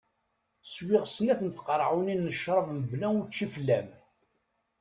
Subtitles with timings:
[0.65, 3.87] Swiɣ snat n tqaɛunin n crab mebla učči fell-am.